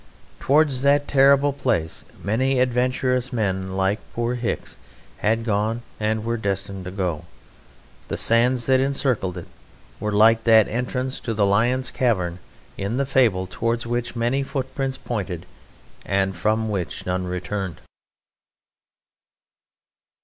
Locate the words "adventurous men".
2.59-3.77